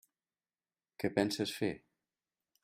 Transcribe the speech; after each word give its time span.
Què 1.03 1.11
penses 1.19 1.55
fer? 1.59 1.71